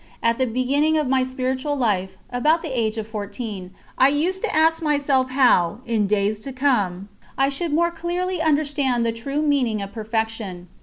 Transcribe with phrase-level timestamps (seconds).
[0.23, 3.69] At the beginning of my spiritual life, about the age of fourteen,
[3.99, 9.05] I used to ask myself how, in days to come, I should more clearly understand
[9.05, 10.69] the true meaning of perfection.